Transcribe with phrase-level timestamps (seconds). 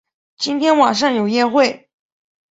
[0.35, 1.91] 今天晚上有宴会